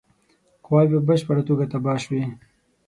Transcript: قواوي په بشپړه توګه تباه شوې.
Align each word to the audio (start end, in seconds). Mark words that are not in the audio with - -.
قواوي 0.65 0.89
په 0.95 0.99
بشپړه 1.07 1.41
توګه 1.49 1.65
تباه 1.71 1.99
شوې. 2.03 2.21